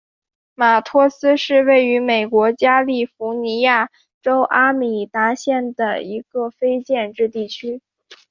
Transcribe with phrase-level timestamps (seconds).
[0.55, 3.91] 马托斯是位于美国加利福尼亚
[4.23, 7.83] 州阿拉米达县的一个非建制地区。